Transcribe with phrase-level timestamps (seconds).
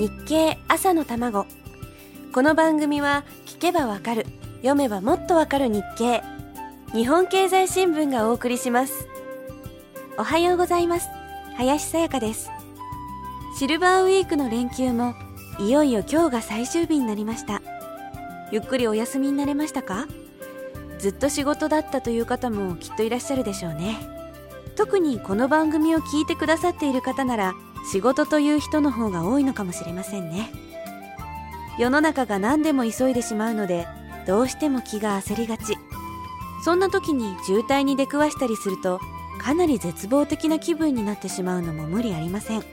[0.00, 1.44] 日経朝の卵。
[2.32, 4.24] この番組は聞けばわかる。
[4.62, 6.22] 読めばもっとわかる日経。
[6.94, 9.06] 日本経済新聞がお送りします。
[10.16, 11.08] おはようございます。
[11.58, 12.50] 林さやかです。
[13.58, 15.12] シルバーウィークの連休も
[15.58, 17.60] いよいよ今日が最終日になりました。
[18.50, 20.06] ゆっくりお休みになれましたか？
[20.98, 23.98] ずっと仕事だったという方もきっといらっしゃるでしょうね。
[24.76, 30.50] 特にこの番組を聞いてくださっている方なら仕事という人の方が多いのかもしれませんね。
[31.78, 33.86] 世の中が何でも急いでしまうので
[34.26, 35.76] どうしても気が焦りがち。
[36.62, 39.00] そんな時に渋滞に出くわしたりすると
[39.38, 42.64] かなり絶望的な気分になってしまうのも無理ありません。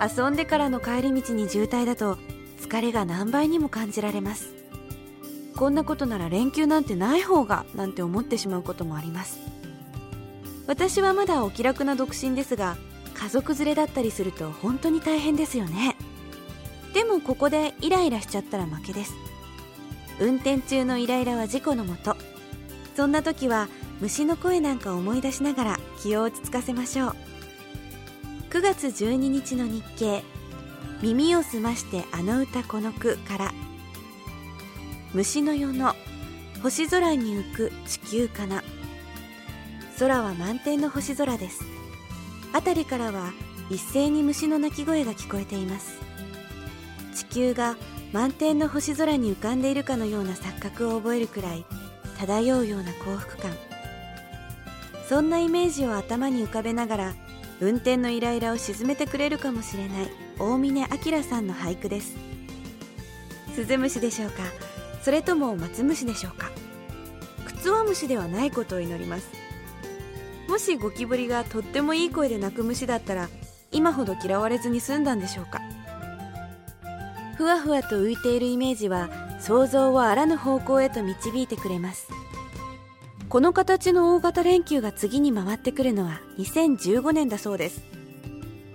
[0.00, 2.16] 遊んでからの帰り道に渋滞だと
[2.60, 4.54] 疲れが何倍にも感じられます。
[5.56, 9.40] こんなことなら連休なんてない方がなんて思ってしまうこともあります。
[10.66, 12.76] 私はまだお気楽な独身ですが
[13.20, 15.94] 家族連れだったりすると本当に大変ですよね。
[16.94, 19.14] でもここでイライラしちゃったら負けです。
[20.18, 22.16] 運転中のイライラは事故のもと。
[22.96, 23.68] そんな時は
[24.00, 27.16] 虫の声なんか思い出しながら気を落ち着かせましょう。
[28.50, 30.22] 9月12日の日経。
[31.02, 33.52] 耳を澄ましてあの歌この句から。
[35.12, 35.94] 虫の世の。
[36.62, 38.62] 星空に浮く地球かな。
[39.98, 41.79] 空は満天の星空です。
[42.52, 43.32] 辺りからは
[43.70, 45.98] 一斉に虫の鳴き声が聞こえています。
[47.14, 47.76] 地球が
[48.12, 51.64] 満天の星空に浮かんでいるかのような錯覚を覚えるくらい
[52.18, 53.52] 漂うような幸福感。
[55.08, 57.14] そんなイメージを頭に浮かべながら
[57.60, 62.16] 運転のイライラを鎮めてくれるかもしれない大峰明さんの俳句です。
[63.54, 64.42] スズムシでしょうか？
[65.02, 66.50] それともマツムシでしょうか？
[67.44, 69.39] クツワムシではないことを祈ります。
[70.50, 73.28] もしゴキブリがとってもいい声で鳴く虫だったら
[73.70, 75.60] 今ほど嫌われずに済んだんでしょうか？
[77.36, 82.08] ふわふわと浮いているイメージは想像をあらぬ方向へと導いてくれます。
[83.28, 87.82] この形の大型連休が次に回ってくるのは2015年だそうです。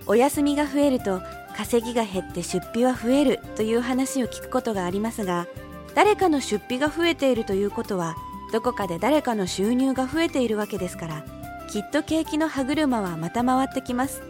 [0.06, 1.20] お休みが増えると
[1.54, 5.46] 稼ぎが減って出費は増えるという話を聞くことがありますが
[5.94, 8.16] 誰かの出費が増えているということは
[8.50, 11.35] どこかで誰かの収入が増えているわけですから
[11.68, 14.22] きっと景気の歯車はまた回ってきます。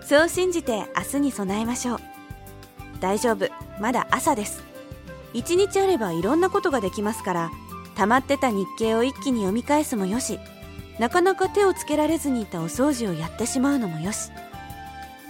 [0.00, 1.98] そう信じて明日に備えましょう。
[3.00, 3.48] 大丈夫。
[3.80, 4.64] まだ朝です。
[5.32, 7.50] 一日あればいろんなことができますから
[7.96, 10.38] 溜まってた日経を一気に読み返すもよし。
[10.98, 14.30] なかなか手をつけられずにいたお掃除をやってしまうのもよし。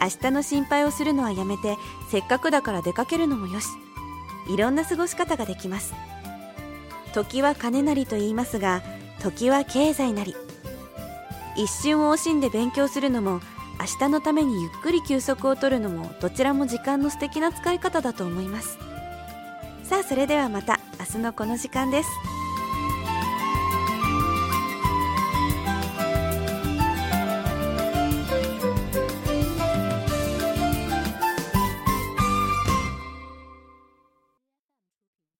[0.00, 1.76] 明日の心配をするのはやめて
[2.10, 3.66] せっかくだから出かけるのもよし。
[4.48, 5.94] いろんな過ごし方ができます。
[7.12, 8.82] 時は金なりと言いますが
[9.20, 10.36] 時は経済なり。
[11.56, 13.40] 一瞬を惜しんで勉強するのも
[13.78, 18.78] 明日のためにゆっくり休息を取るのもどちらも時間の素敵な使い方だと思います。
[19.84, 22.35] さあそれではまた明日のこの時間です。